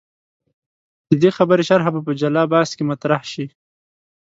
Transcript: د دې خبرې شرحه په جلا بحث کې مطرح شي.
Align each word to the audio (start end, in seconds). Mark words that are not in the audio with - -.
د 1.09 1.11
دې 1.21 1.29
خبرې 1.37 1.63
شرحه 1.69 1.89
په 2.07 2.11
جلا 2.19 2.43
بحث 2.53 2.69
کې 2.77 2.83
مطرح 2.91 3.21
شي. 3.31 3.45